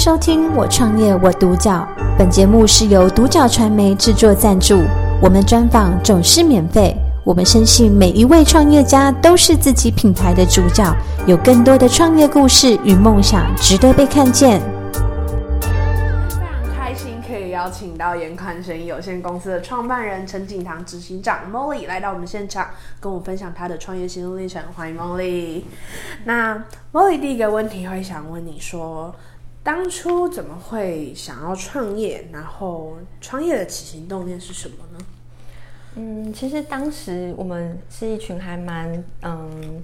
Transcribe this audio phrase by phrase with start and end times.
[0.00, 1.86] 收听《我创业我独角》，
[2.16, 4.80] 本节目是由独角传媒制作赞助，
[5.20, 6.96] 我们专访总是免费。
[7.22, 10.90] 我们深信每一位创业家都是自己品牌的主角，
[11.26, 14.62] 有更多的创业故事与梦想值得被看见。
[15.60, 22.68] 非常开心可以邀请到严宽生意有限公司的创办人陈景堂执行长 Molly 来到我们现场，
[23.00, 24.62] 跟我分享他的创业心路历程。
[24.74, 25.64] 欢迎 Molly。
[26.24, 29.14] 那 Molly 第一个问题会想问你说，
[29.62, 32.26] 当初怎么会想要创业？
[32.32, 35.04] 然后创业的起心动念是什么呢？
[35.96, 39.82] 嗯，其实当时我们是一群还蛮嗯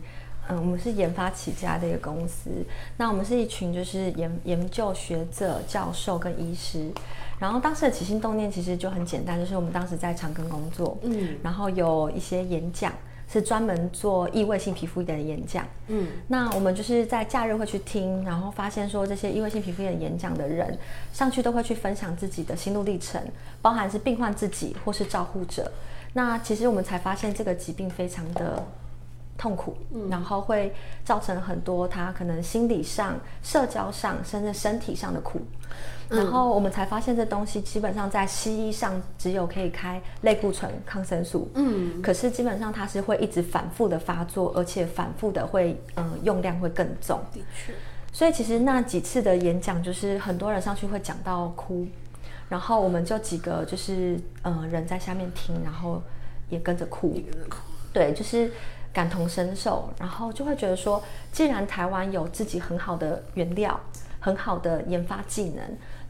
[0.48, 2.50] 嗯，我们是研发起家的一个公司。
[2.96, 6.90] 那我们是一群就是研研究学者、教授跟医师。
[7.38, 12.92] 然后当时的起心动念其实就很简单，就是我们当时在长庚工作，嗯，然后有一些演讲
[13.28, 20.78] 是专门做异位性皮肤炎的演讲，嗯，那我们就是在假日会去听，然后发现说这些异位性皮肤炎演讲的人
[21.12, 23.20] 上去都会去分享自己的心路历程，
[23.60, 25.70] 包含是病患自己或是照护者。
[26.12, 28.64] 那其实我们才发现这个疾病非常的
[29.36, 29.76] 痛苦，
[30.10, 35.40] 然后会造成很多他可能心理上、社交上，甚至身体上的苦。
[36.08, 47.20] 然后我们才发现这东西基本上在西医上只有可以开类固醇、抗生素，嗯，可是基本上它是会一直反复的发作，而且反复的会嗯用量会更重。
[47.32, 47.72] 的确，
[48.12, 51.86] 所以其实那几次的演讲，就是很多人上去会讲到哭。
[52.48, 56.00] 然后我们就几个就是嗯人在下面听，然后
[56.48, 57.20] 也跟着哭，
[57.92, 58.52] 对，就是
[58.96, 63.78] 感同身受，然后就会觉得说，既然台湾有自己很好的原料、
[64.18, 65.62] 很好的研发技能，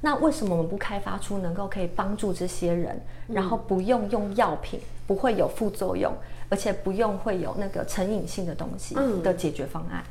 [0.03, 6.15] 那为什么我们不开发出能够可以帮助这些人，然后不用用药品，不会有副作用，
[6.49, 10.05] 而且不用会有那个成瘾性的东西的解决方案？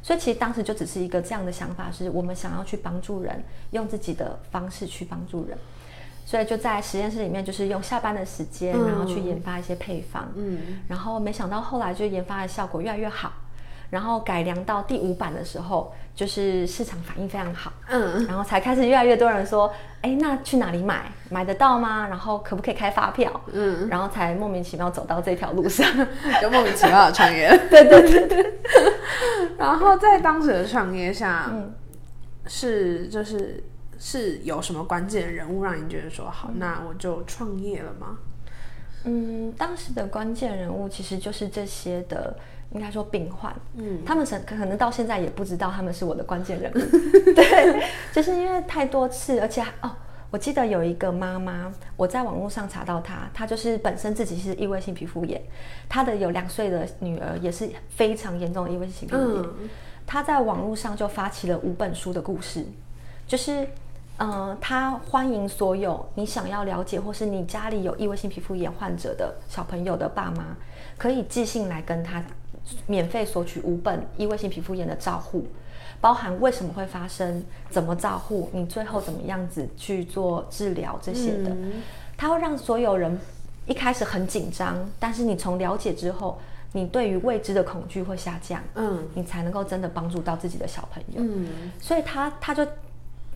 [0.00, 5.58] 所以其实当时就只是一个这样的想法，是我们想要去帮助人，用自己的方式去帮助人。
[6.24, 10.30] 所以就在实验室里面，就是用下班的时间，然后去研发一些配方。
[10.36, 13.32] 嗯，然后没想到后来就研发的效果越来越好。
[13.90, 17.70] 然后改良到第五版的时候，就是市场反应非常好。
[17.90, 21.12] 嗯，然后才开始越来越多人说：“哎，那去哪里买？
[21.28, 22.06] 买得到吗？
[22.08, 25.86] 然后可不可以开发票？”嗯，然后才莫名其妙走到这条路上，
[26.40, 27.50] 就莫名其妙的创业。
[27.68, 28.54] 对对对对。
[29.58, 31.74] 然后在当时的创业下，嗯
[32.46, 33.62] 是就是
[34.04, 38.18] 是有什么关键人物让你觉得说好，那我就创业了吗？
[39.04, 42.36] 嗯，当时的关键人物其实就是这些的，
[42.72, 43.54] 应该说病患。
[43.76, 46.78] 嗯，他们可可能到现在也不知道他们是我的关键人物。
[47.32, 47.80] 对，
[48.12, 49.90] 就是因为太多次，而且哦，
[50.30, 55.40] 我记得有一个妈妈，我在网络上查到她，她就是本身自己是异位性皮肤炎，
[55.88, 59.44] 她的有两岁的女儿也是非常严重的异位性皮肤炎。
[60.04, 62.66] 她在网络上就发起了五本书的故事，
[63.28, 63.64] 就是。
[64.22, 70.56] 嗯，他欢迎所有你想要了解，或是你家里有异位性皮肤炎患者的小朋友的爸妈，
[70.96, 72.22] 可以寄信来跟他
[72.86, 75.44] 免费索取五本异位性皮肤炎的照护，
[76.00, 81.50] 包含为什么会发生、怎么照护、你最后怎么样子去做治疗这些的。
[82.16, 83.18] 他会让所有人
[83.66, 86.38] 一开始很紧张，但是你从了解之后，
[86.70, 91.16] 你对于未知的恐惧会下降，嗯，你才能够真的帮助到自己的小朋友。
[91.16, 92.64] 嗯，所以他他就。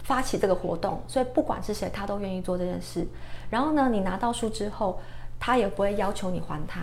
[0.06, 3.04] 发起这个活动，所以不管是谁，他都愿意做这件事。
[3.50, 5.00] 然后呢，你拿到书之后，
[5.40, 6.80] 他也不会要求你还他，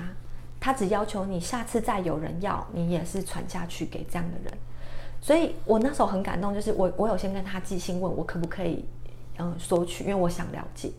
[0.59, 4.53] 他只要求你下次再有人要，你也是传下去给这样的人。
[5.21, 8.83] 所以我那时候很感动，就是我我有先跟他寄信问我可不可以
[9.37, 10.91] 嗯索取，因为我想了解。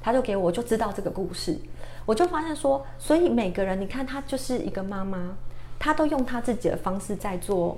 [0.00, 1.58] 他就给我就知道这个故事，
[2.06, 5.36] 我就发现说，所以每个人你看他就是一个妈妈，
[5.76, 7.76] 他都用他自己的方式在做。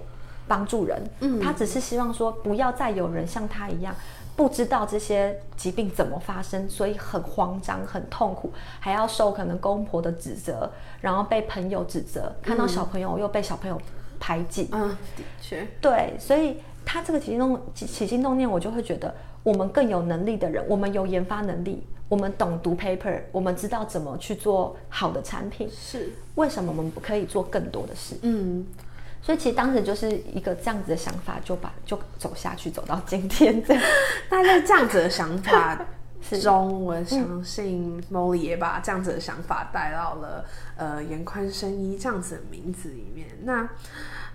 [0.48, 3.94] 帮助人，嗯，他只是希望说不要再有人像他一样
[4.36, 10.70] 不知道这些疾病怎么发生，所以很慌张、很痛苦，还要受可能公婆的指责，
[11.00, 13.80] 然后被朋友指责，看到小朋友又被小朋友
[14.20, 26.12] 排挤，嗯，的确，对，所以他这个起心动起心动念，我就会觉得我们更有能力的人，我们有研发能力，我们懂读 paper，我们知道怎么去做好的产品，是。
[26.34, 28.16] 为什么我们不可以做更多的事？
[28.21, 28.66] 嗯。
[29.22, 33.83] 所以其实当时就是一个这样子的想法，就把就走下去，走到今天这样。
[34.30, 35.78] 那在这样子的想法
[36.42, 40.45] 中，我相信 Molly 也把这样子的想法带到了
[40.77, 43.28] 呃严宽生一这样子的名字里面。
[43.42, 43.68] 那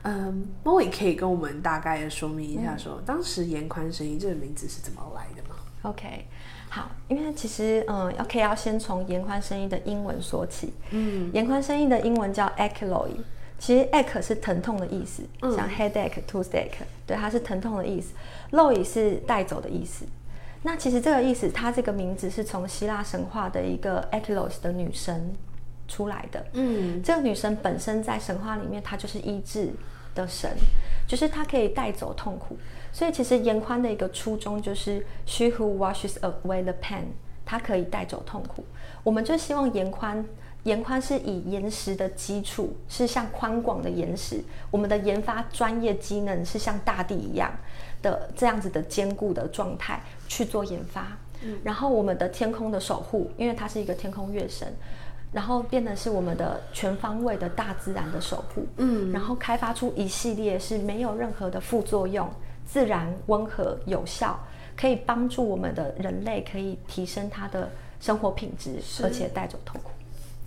[0.03, 6.25] 嗯，Molly 可以跟我们大概的说明一下，说当时严宽生一这个名字是怎么来的吗？OK，
[6.69, 10.73] 好，因为其实嗯，OK 要先从严宽生医的英文说起。
[10.91, 13.19] 嗯，严宽生医的英文叫 a c h y l o y
[13.61, 15.21] 其实 ache 是疼痛的意思，
[15.55, 18.15] 像 headache、toothache，对，它是疼痛的意思。
[18.53, 20.03] low 是带走的意思。
[20.63, 25.31] 那其实这个意思，它这个名字是从希腊神话的一个 Achelos 的女神
[25.87, 26.43] 出来的。
[26.53, 29.69] 嗯，这个女神本身在神话里面，她就是医治
[30.15, 30.49] 的神，
[31.07, 32.57] 就是她可以带走痛苦。
[32.91, 37.03] 所以其实严宽的一个初衷就是 She who washes away the pain，
[37.45, 38.65] 她可以带走痛苦。
[39.03, 40.25] 我们就希望严宽，
[40.63, 44.43] 严宽是以岩石的基础，是像宽广的岩石。
[44.69, 47.51] 我们的研发专业机能是像大地一样。
[48.01, 54.73] 的这样子的坚固的状态去做研发，嗯然后我们的天空的守护，因为它是一个天空月神，
[55.31, 62.27] 然后变得是我们的全方位的大自然的守护，嗯，然后开发出一系列是没有任何的副作用，
[62.65, 64.39] 自然温和有效，
[64.75, 67.69] 可以帮助我们的人类可以提升他的
[67.99, 69.91] 生活品质，而且带走痛苦。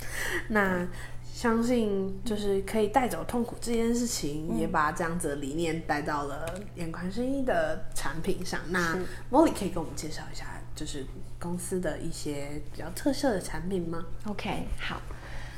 [0.48, 0.86] 那。
[1.34, 6.46] 相信就是可以带走痛苦这件事情，也把这样子的理念带到了
[6.76, 8.60] 眼宽生意的产品上。
[8.68, 8.96] 那
[9.32, 10.46] Molly 可以跟我们介绍一下，
[10.76, 11.04] 就是
[11.40, 15.02] 公司的一些比较特色的产品吗？OK，好，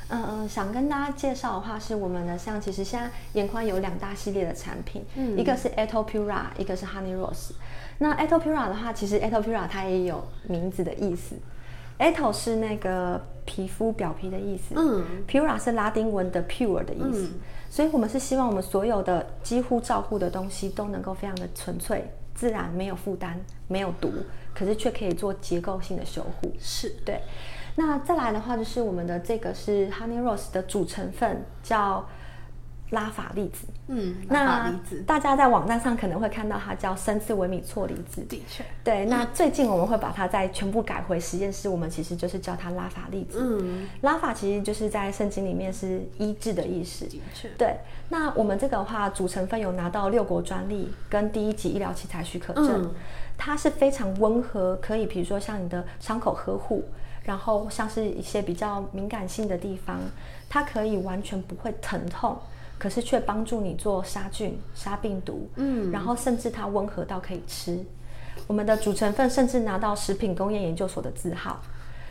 [0.09, 5.05] 嗯嗯，想跟大家介绍的话，是我们的像其实现在眼宽有两大系列的产品，
[5.37, 7.51] 一个是 Atopura，一个是 Honey Rose。
[7.99, 11.35] 那 Atopura 的话，其实 Eto Pura 它也有名字的意思。
[11.99, 17.31] Eto 是那个皮肤表皮的意思，嗯，Pura 是拉丁文的 pure 的意思，
[17.69, 24.11] 所以我们是希望我们所有的几乎照护的东西都能够非常的纯粹、自然，没有负担、没有毒，
[24.53, 26.51] 可是却可以做结构性的修护。
[26.59, 27.21] 是对。
[27.75, 32.07] 那再来的话，就是我们的这个是 Honey Rose 的主成分叫。
[32.91, 34.73] 拉法粒子，嗯，那
[35.05, 39.05] 大家在网站上可能会看到它叫生次微米错离子，的确，对。
[39.05, 43.39] 那最近我们会把它再全部改回实验室，我们其实就是叫它拉法粒子。
[43.41, 47.49] 嗯，拉法其实就是在圣经里面是医治的意思，的确。
[47.57, 47.75] 对，
[48.07, 52.89] 那我们这个的话，主成分有拿到六国专利跟第一级医疗器材许可证，
[53.37, 56.85] 它是非常温和，可以比如说像你的伤口呵护，
[57.23, 59.99] 然后像是一些比较敏感性的地方，
[60.47, 62.37] 它可以完全不会疼痛。
[62.77, 67.79] 可是却帮助你做杀菌、杀病毒，嗯，然后甚至它温和到可以吃。
[68.45, 71.59] 我们的主成分甚至拿到食品工业研究所的字号，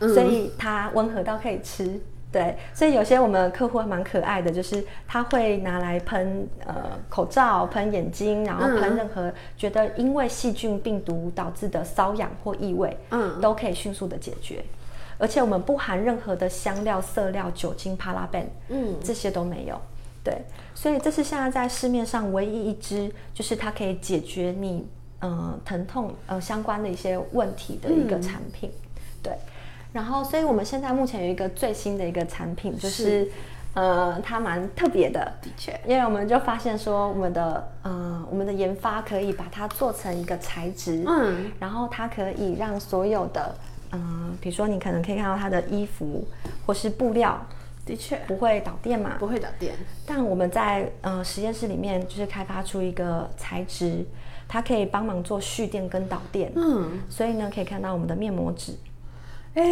[0.01, 2.01] 所以它温和到可以吃。
[2.33, 14.63] 对，所以有些我们客户还蛮可爱的，就是他会拿来喷呃口罩、喷眼睛，然后喷任何觉得因为细菌、病毒导致的瘙痒或异味，嗯，都可以迅速的解决。
[15.17, 19.81] 而且我们不含任何的香料、色料、酒精、帕拉苯，嗯，这些都没有。
[20.27, 20.37] 对，
[20.75, 24.85] 所以这是现在在市面上唯一一支，就是它可以解决你
[25.21, 28.69] 呃疼痛呃相关的一些问题的一个产品。
[29.23, 29.33] 对，
[29.93, 33.31] 然后所以我们现在目前有一个最新的一个产品，就是
[33.75, 43.55] 呃它蛮特别的，的确，因为我们就发现说我们的呃我们的研发可以把它做成一个材质，嗯，然后它可以让所有的
[43.93, 46.27] 嗯，比如说你可能可以看到它的衣服
[46.67, 47.41] 或是布料。
[47.87, 49.15] 的确不会导电嘛？
[49.17, 49.73] 不会导电。
[50.05, 54.05] 但我们在呃实验室里面就是开发出一个材质，
[54.49, 56.51] 它可以帮忙做蓄电跟导电。
[56.57, 58.73] 嗯，所以呢可以看到我们的面膜纸，
[59.55, 59.63] 哎，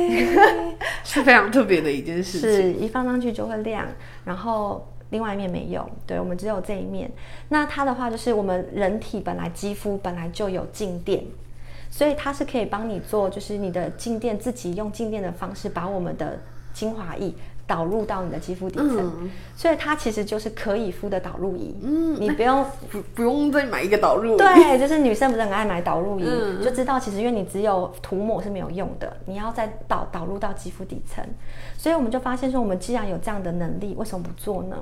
[1.02, 2.50] 是非常特别的一件事情。
[2.50, 3.84] 是一放上去就会亮，
[4.25, 5.84] 然后另外一面没有。
[6.06, 7.11] 对，我们只有这一面。
[7.49, 11.25] 那它的话就是我们人体本来肌肤本来就有静电，
[11.90, 16.40] 所以它是可以帮你做，就是你的静电自己用静电的方式把我们的
[16.73, 17.35] 精华液。
[17.66, 21.75] 导入到你的肌肤底层，所以它其实就是可以敷的导入仪。
[21.83, 24.37] 嗯，你不用不不用再买一个导入仪。
[24.37, 26.25] 对，就是女生不是很爱买导入仪，
[26.62, 31.25] 就知道其实因为你只有涂抹是没有用的，你要再导导入到肌肤底层。
[31.78, 34.76] 所以我们就发现说，我们既然有这样的能力，为什么不做呢？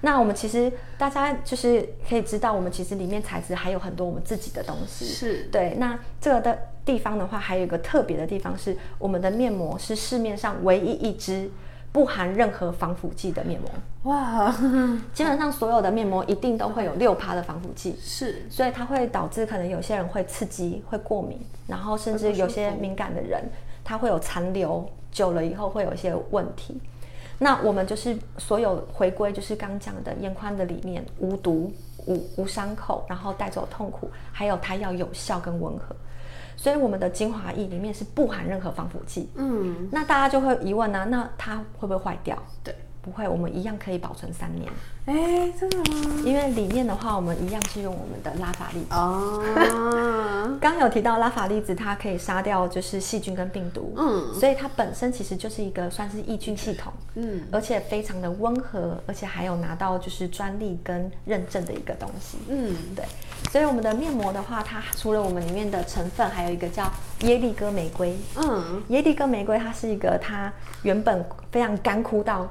[0.00, 5.04] 那我们其实大家就是可以知道，我们其实里面材质还有很多我们自己的东西。
[5.04, 5.74] 是对。
[5.78, 11.48] 那这个的地方的话，还有一个特别的地方是，我们的面膜是市面上唯一一支。
[11.96, 13.70] 不含任何防腐剂的面膜。
[14.02, 14.54] 哇，
[15.14, 23.42] 基本上所有的面膜一定都会有六趴的防腐剂，是，所以它会导致可能有些人会刺激、会过敏，然后甚至有些敏感的人，
[23.82, 26.78] 他会有残留，久了以后会有一些问题。
[27.38, 31.72] 那我们就是所有回归，就是刚讲的眼宽的理念，无毒、
[32.04, 35.96] 无无伤口，然后带走痛苦，还有它要有效跟温和。
[36.56, 39.28] 所以我们的精华液里面是不含任何防腐剂。
[39.36, 42.36] 嗯，那大家就会疑问呢，那它会不会坏掉？
[42.64, 42.74] 对，
[43.06, 44.68] 不会，我们一样可以保存三年。
[45.04, 46.22] 哎，真的吗？
[46.24, 48.84] 因为里面的话，我们一样是用我们的拉法粒。
[48.90, 49.40] 哦。
[50.60, 63.04] 刚刚有提到拉法粒子，它可以杀掉就是细菌跟病毒，嗯，所以它本身其实就是一个算是抑菌系统，嗯，而且非常的温和，而且还有拿到就是专利跟认证的一个东西，嗯，对。
[63.52, 72.48] 所以我们的面膜的话，它除了我们里面的成分，还有一个叫耶利哥玫瑰，嗯，耶利哥玫瑰它是一个它原本非常干枯到。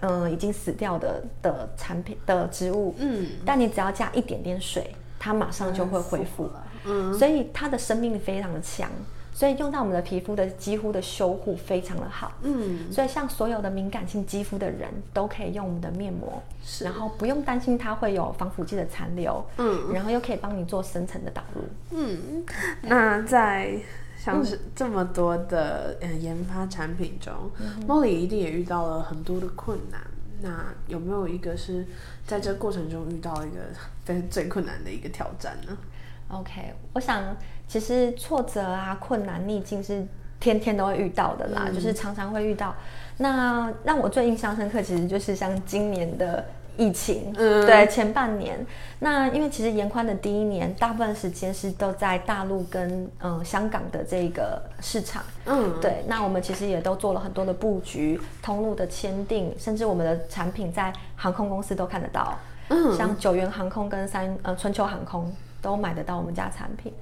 [0.00, 8.88] 嗯，已经死掉的的产品的植物，嗯，但你只要加一点点水，它马上就会恢复了，嗯，所以它的生命力非常的强，
[9.32, 22.44] 所以用到我们的皮肤的肌肤的修护非常的好，嗯，所以像所有的敏感性肌肤的人都可以用我们的面膜，是，然后不用担心它会有防腐剂的残留，嗯，然后又可以帮你做深层的导入，嗯，
[22.82, 23.72] 那在。
[24.18, 27.32] 像是这么多的嗯研发产品中
[27.86, 30.00] ，Molly 一定也遇到了很多的困难。
[30.42, 31.86] 那有没有一个是
[32.26, 33.60] 在这过程中遇到一个
[34.04, 35.76] 最最困难的一个挑战呢
[36.28, 40.06] ？OK，我想其实挫折啊、困难、逆境是
[40.40, 42.74] 天天都会遇到的啦，就是常常会遇到。
[43.18, 46.44] 那让我最印象深刻，其实就是像今年的。
[46.78, 48.64] 疫情，嗯，对，前半年，
[49.00, 65.30] 那因为其实严宽的第一年，大部分时间是都在大陆跟嗯香港的这个市场，嗯，对，那我们其实也都做了很多的布局，通路的签订，甚至我们的产品在航空公司都看得到，嗯，像九元航空跟三呃春秋航空
[65.60, 66.92] 都买得到我们家产品，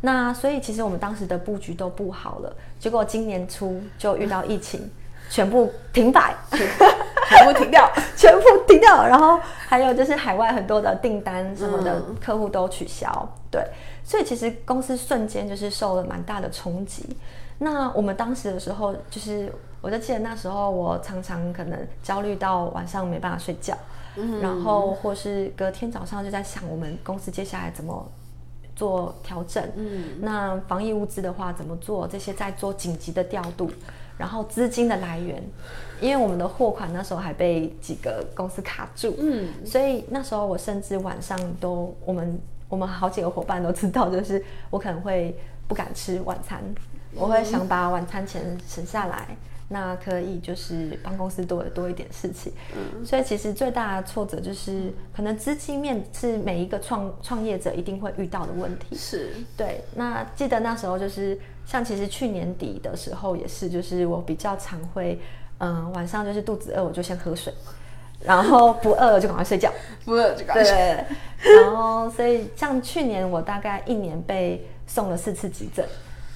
[0.00, 4.90] 那所以其实我们当时的布局都布好了，结果今年初就遇到疫情。
[5.30, 9.06] 全部停摆，全部停掉， 全部停掉。
[9.06, 13.32] 然后还有就是海外很多的订单什么的，客户都取消。
[13.50, 13.64] 对，
[14.04, 17.16] 所以其实公司瞬间就是受了蛮大的冲击。
[17.58, 23.76] 那我们当时的时候，就是我就记得那时候我常常可能焦虑到晚上没办法睡觉，
[24.42, 28.10] 然后或是隔天早上就在想我们公司接下来怎么
[28.74, 29.62] 做调整。
[29.76, 32.08] 嗯，那防疫物资的话怎么做？
[32.08, 33.70] 这些在做紧急的调度。
[34.20, 35.42] 然后资金的来源，
[35.98, 45.34] 因为我们的货款那时候还被几个公司卡住，嗯，所以那时候我甚至晚上都，我们我们好几个伙伴都知道，就是我可能会
[45.66, 46.62] 不敢吃晚餐，
[47.14, 49.34] 我会想把晚餐钱省下来，
[49.68, 59.30] 那可以就是帮公司多多一点事情，嗯，所以其实最大的挫折就是可能资金面是每一个创创业者一定会遇到的问题，是。
[59.56, 59.82] 对。
[59.94, 61.40] 那记得那时候就是。
[61.70, 65.20] 像其实去年底的时候也是，就是我比较常会，
[65.58, 67.54] 嗯，晚上就是肚子饿我就先喝水，
[68.24, 69.72] 然后不饿了就赶快睡觉，
[70.04, 70.74] 不饿就赶快睡。
[70.74, 75.86] 对，然后所以像去年我大概一年被送了四次急诊，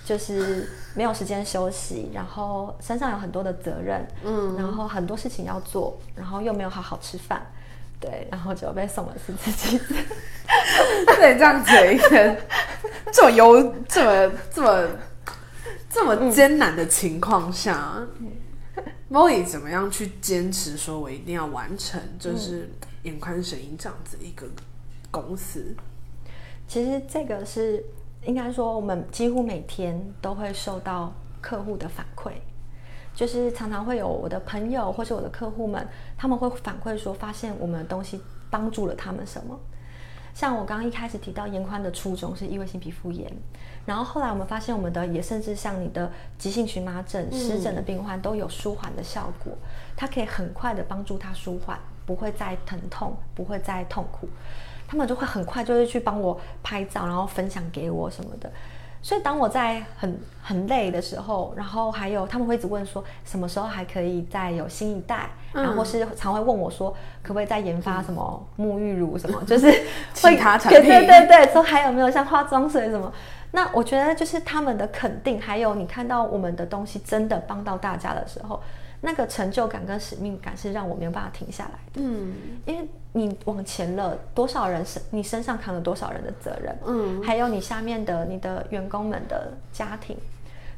[0.04, 7.44] 就是没有时间休息，然后身上有很多的责任，嗯，然后很多事情要做，然后又没有好好吃饭，
[7.98, 9.96] 对，然后就被送了四次急诊。
[11.16, 12.40] 对，这样子一天
[13.10, 14.88] 这么优，这么这么。
[15.94, 18.04] 这么艰难的情况下
[19.08, 20.76] ，Molly 怎么样去坚持？
[20.76, 22.68] 说我一定要完成，就是
[23.04, 24.44] 眼宽神音这样子一个
[25.12, 25.76] 公司。
[26.66, 27.84] 其实这个是
[28.24, 32.32] 应该说，我们几乎每天都会受到客户的反馈，
[33.14, 35.86] 就是常常会有我的朋友或是我的客户们，
[36.18, 38.20] 他们会反馈说，发现我们的东西
[38.50, 39.56] 帮助了他们什么。
[40.34, 43.30] 像我刚刚一开始提到，延宽的初衷是异位性皮肤炎。
[43.86, 49.56] 然后后来我们发现，我们的也甚至像你的急性荨麻疹、湿疹的病患都有舒缓的效果，
[49.96, 54.28] 它可以很快的帮助他舒缓，不会再疼痛，不会再痛苦，
[54.88, 58.50] 他们就会很快就是去帮我拍照，然后分享给我什么的。
[59.04, 66.90] 所以当我在很很累的时候，然后还有他们会一直问说什么时候还可以再有新一代，然后是常会问我说
[67.22, 69.70] 可不可以再研发什么沐浴乳什么，就是
[70.14, 73.12] 其他产品，对对对，说还有没有像化妆水什么。
[73.54, 78.60] 那我觉得就是他们的肯定，还有你看到我们的东西真的帮到大家的时候，
[79.00, 82.00] 那个成就感跟使命感是让我没有办法停下来的。
[82.02, 82.34] 嗯，
[82.66, 90.16] 因为你往前了多少人身，你身上扛了多少人的责任，嗯，还有你下面的你的员工们的家庭，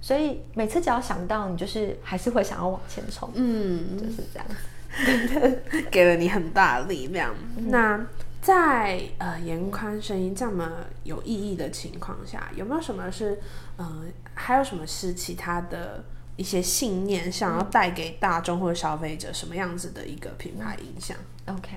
[0.02, 3.30] 所以每次只要想到你，就是还是会想要往前冲。
[3.32, 5.56] 嗯，就是这样，
[5.90, 7.34] 给了你很大的力量。
[7.56, 7.98] 那。
[8.46, 10.70] 在呃严宽声音这么
[11.02, 13.40] 有意义的情况下，有没有什么是
[13.76, 16.04] 呃还有什么是其他的
[16.36, 21.76] 一些信念，想要带给大众或者消费者什么样子的一个品牌影响？OK，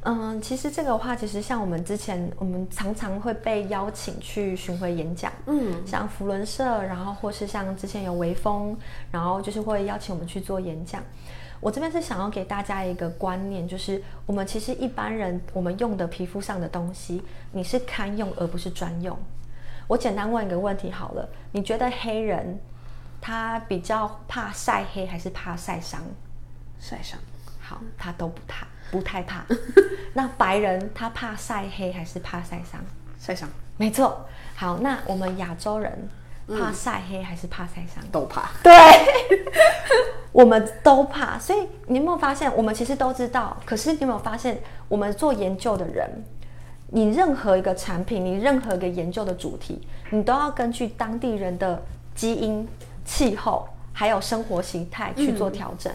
[0.00, 8.76] 嗯，其实这个话，其实像我们之前，我们常常会被邀请去巡回演讲，嗯，像福伦社，然后或是像之前有微风，
[9.12, 11.00] 然后就是会邀请我们去做演讲。
[11.62, 19.16] 我这边是想要给大家一个观念，就是我们其实一般人我们用的皮肤上的东西，你是堪用而不是专用。
[19.86, 22.58] 我简单问一个问题好了，你觉得黑人
[23.20, 26.02] 他比较怕晒黑还是怕晒伤？
[26.80, 27.16] 晒伤。
[27.60, 29.46] 好，他都不怕，不太怕。
[30.14, 32.84] 那白人他怕晒黑还是怕晒伤？
[33.20, 33.48] 晒伤。
[33.76, 34.26] 没错。
[34.56, 36.08] 好，那我们亚洲人
[36.48, 38.02] 怕晒黑还是怕晒伤？
[38.10, 38.50] 都怕。
[38.62, 38.72] 对，
[40.32, 41.38] 我们都怕。
[41.38, 44.58] 所以你有没有发现，我们其实都知道，可是你有没有发现，
[44.88, 46.08] 我们做研究的人，
[46.88, 49.80] 你任何一个产品，你任何一个研究的主题，
[50.10, 51.82] 你都要根据当地人的
[52.14, 52.66] 基因、
[53.04, 55.92] 气候还有生活形态去做调整。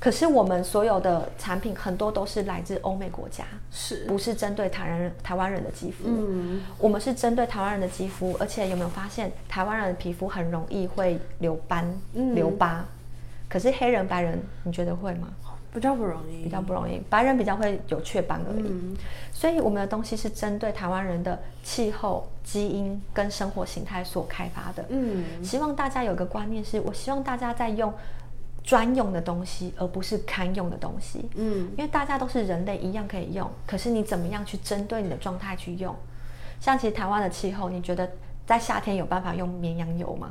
[0.00, 6.04] 可是我们所有的产品很多都是来自欧美国家，是不是针对台湾人台湾人的肌肤？
[6.06, 12.84] 嗯，我们是针对台湾人的肌肤，而且有没有发现台湾人的皮肤很容易会留斑、留疤？
[13.48, 15.28] 可是黑人、白人，你觉得会吗？
[15.74, 17.02] 比较不容易，比较不容易。
[17.10, 18.96] 白人比较会有雀斑而已。
[19.32, 24.84] 所以我们的东西是针对台湾人的气候、基因跟生活形态所开发的。
[24.90, 27.92] 嗯，希望大家有个观念是，我希望大家在用。
[28.62, 31.28] 专用的东西，而不是堪用的东西。
[31.34, 33.50] 嗯，因为大家都是人类，一样可以用。
[33.66, 35.94] 可是你怎么样去针对你的状态去用？
[36.60, 38.10] 像其实台湾的气候，你觉得
[38.46, 40.30] 在夏天有办法用绵羊油吗？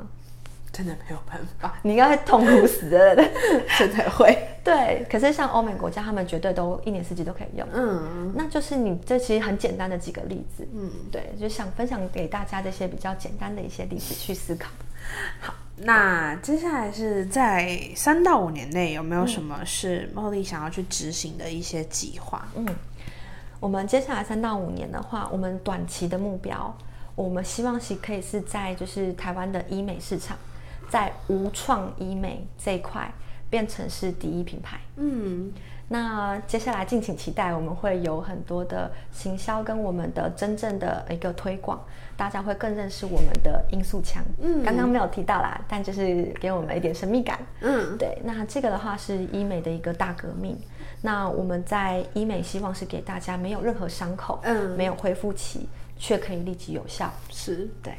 [0.70, 3.16] 真的没有办法， 你应该会痛苦死的。
[3.78, 4.38] 真的会。
[4.62, 7.66] 对，可是像欧美国家，他们绝对都一年四季都可以用。
[7.72, 10.68] 嗯，那就是你这其实很简单的几个例子。
[10.74, 14.70] 嗯，对，就想分享给大家这些比较简单的一些例子去思考。
[15.40, 15.54] 好。
[15.80, 22.48] 那接下来是在三到五年内有没有什么是茉莉想要去执行的一些计划？
[22.54, 22.66] 嗯，
[23.60, 26.76] 我们接下来三到五年的话，我们短期的目标，
[27.14, 30.36] 我们希望是可以是在就是台湾的医美市场，
[30.90, 33.12] 在无创医美这一块
[33.48, 34.80] 变成是第一品牌。
[34.96, 35.52] 嗯。
[35.90, 41.82] 那接下来敬请期待，我们会有很多的行销跟我们的真正的一个推广，
[42.14, 44.22] 大家会更认识我们的音速枪。
[44.38, 47.38] 嗯，刚刚没有提到啦，但就是给我们一点神秘感。
[47.62, 50.58] 嗯，对，那这个的话是医美的一个大革命。
[51.00, 57.10] 那我们在医美希望是给大家没有任何伤口，嗯，没有恢复期，却可以立即有效。
[57.30, 57.94] 是，对，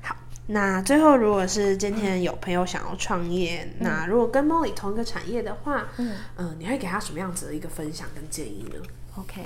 [0.00, 0.16] 好。
[0.46, 8.76] 那最后，如果是今天有朋友想要创业，那如果跟 Molly 同一个产业的话，嗯嗯，你会给他什么样子的一个分享跟建议呢
[9.18, 9.40] ？OK，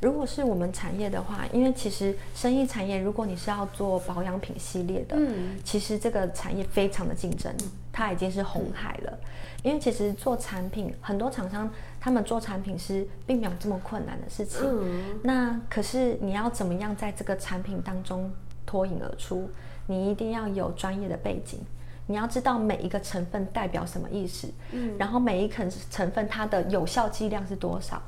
[0.00, 7.54] 如果是我们产业的话，因为其实生意产业，如果你是要做保养品系列的，嗯，其实这个产业非常的竞争，
[7.92, 9.18] 它已经是红海了。
[9.62, 11.68] 因为其实做产品，很多厂商
[12.00, 14.60] 他们做产品是并没有这么困难的事情。
[14.62, 18.30] 嗯，那可是你要怎么样在这个产品当中
[18.64, 19.50] 脱颖而出？
[19.88, 21.58] 你一定要有专业的背景，
[22.06, 28.00] 你要知道每一个成分代表什么意思，嗯，然后每一肯成分它的有效剂量是多少，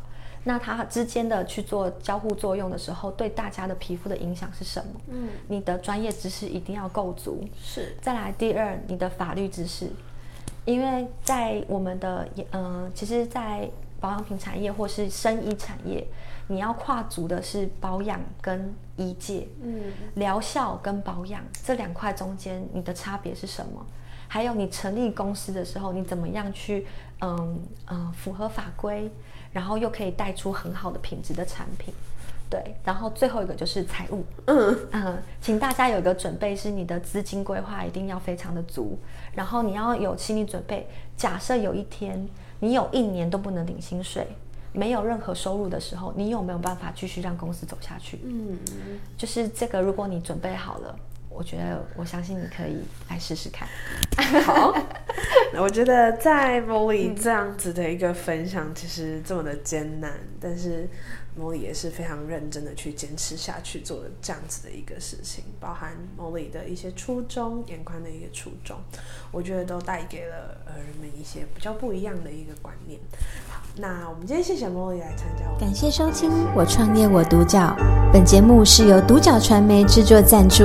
[0.45, 5.01] 那它之间的去做交互作用的时候，对大家的皮肤的影响是什么？
[5.09, 7.43] 嗯，你的专业知识一定要够足。
[7.63, 9.89] 是，再来第二，你的法律知识，
[10.67, 13.69] 因为在我们的嗯，其实，在
[14.01, 16.07] 保养品产业或是生医产业。
[16.49, 23.87] 你要跨足的是保养跟医界，嗯，疗效跟保养这两块中间，你的差别是什么？
[24.27, 26.89] 还有你成立公司的时候，你怎么样去，
[27.21, 29.09] 嗯嗯，符合法规，
[29.53, 31.95] 然后又可以带出很好的品质的产品，
[32.49, 32.75] 对。
[32.85, 38.99] 然后最后一个就是财务，嗯嗯，请大家有一个准备，是你的资金规划一定要非常的足，
[39.35, 42.29] 然后你要有心理准备，假设有一天
[42.61, 44.27] 你有一年都不能领薪水。
[44.73, 48.21] 没有任何收入的时候，你有没有办法继续让公司走下去？
[48.23, 48.57] 嗯，
[49.19, 50.97] 就是这个，如果你准备好了，
[51.31, 53.67] 我觉得我相信你可以来试试看。
[54.43, 54.75] 好，
[55.55, 60.89] 那 我觉得在 Molly 这样子的一个分享，其实这么的艰难，但是。
[61.39, 68.77] Molly 也是非常认真的去坚持下去做的这样子的一个事情，包含 Molly 的一些初衷，眼宽的一个初衷，
[69.31, 72.99] 我觉得都带给了呃人们一些比较不一样的一个观念。
[73.49, 77.77] 好，那我们今天谢谢 Molly 来参加，感谢收听我创业我独角，
[78.13, 80.65] 本节目是由独角传媒制作赞助，